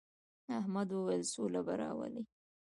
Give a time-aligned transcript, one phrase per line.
[0.59, 2.23] احمد وويل: سوله به راولې.